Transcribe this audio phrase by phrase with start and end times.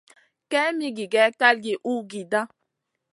[0.51, 2.41] Kaïn mi gigè kalgi uhgida.